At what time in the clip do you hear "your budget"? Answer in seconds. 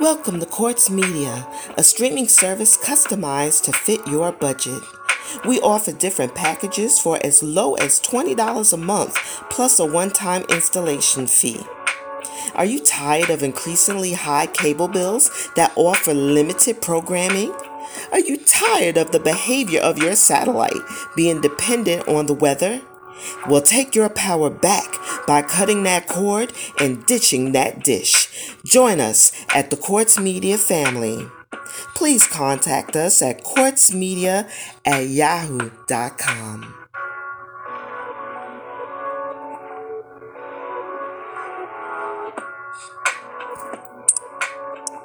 4.06-4.82